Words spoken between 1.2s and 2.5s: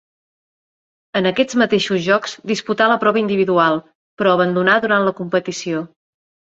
aquests mateixos Jocs